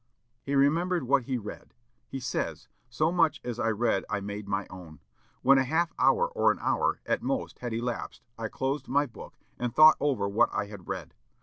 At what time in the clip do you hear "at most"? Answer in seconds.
7.05-7.59